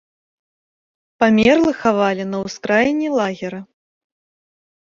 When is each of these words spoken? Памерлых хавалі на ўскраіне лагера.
Памерлых 1.23 1.77
хавалі 1.83 2.23
на 2.31 2.37
ўскраіне 2.47 3.09
лагера. 3.21 3.59